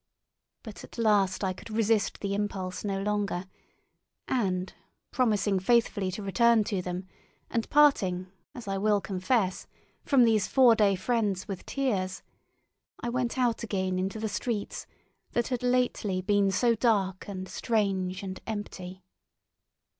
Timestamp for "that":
15.33-15.49